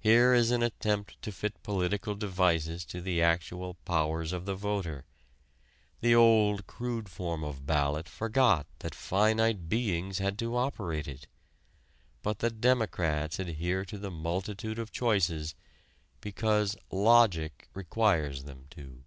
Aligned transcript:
Here 0.00 0.34
is 0.34 0.50
an 0.50 0.62
attempt 0.62 1.16
to 1.22 1.32
fit 1.32 1.62
political 1.62 2.14
devices 2.14 2.84
to 2.92 3.00
the 3.00 3.22
actual 3.22 3.72
powers 3.86 4.34
of 4.34 4.44
the 4.44 4.54
voter. 4.54 5.06
The 6.02 6.14
old, 6.14 6.66
crude 6.66 7.08
form 7.08 7.42
of 7.42 7.64
ballot 7.64 8.06
forgot 8.06 8.66
that 8.80 8.94
finite 8.94 9.66
beings 9.66 10.18
had 10.18 10.38
to 10.40 10.58
operate 10.58 11.08
it. 11.08 11.26
But 12.22 12.40
the 12.40 12.50
"democrats" 12.50 13.38
adhere 13.38 13.86
to 13.86 13.96
the 13.96 14.10
multitude 14.10 14.78
of 14.78 14.92
choices 14.92 15.54
because 16.20 16.76
"logic" 16.90 17.70
requires 17.72 18.44
them 18.44 18.66
to. 18.72 19.04